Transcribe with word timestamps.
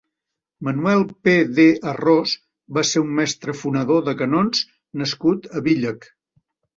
Manuel 0.67 1.03
Pe-de-Arròs 1.27 2.33
va 2.77 2.83
ser 2.91 3.03
un 3.03 3.11
mestre 3.19 3.55
fonedor 3.59 4.01
de 4.07 4.15
canons 4.23 4.63
nascut 5.03 5.47
a 5.61 5.63
Víllec. 5.69 6.09